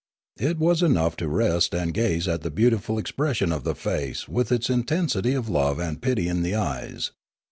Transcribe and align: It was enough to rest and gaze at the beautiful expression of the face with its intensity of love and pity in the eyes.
It 0.39 0.57
was 0.57 0.81
enough 0.81 1.15
to 1.17 1.27
rest 1.27 1.75
and 1.75 1.93
gaze 1.93 2.27
at 2.27 2.41
the 2.41 2.49
beautiful 2.49 2.97
expression 2.97 3.51
of 3.51 3.63
the 3.63 3.75
face 3.75 4.27
with 4.27 4.51
its 4.51 4.67
intensity 4.67 5.35
of 5.35 5.47
love 5.47 5.77
and 5.79 6.01
pity 6.01 6.27
in 6.27 6.41
the 6.41 6.55
eyes. 6.55 7.11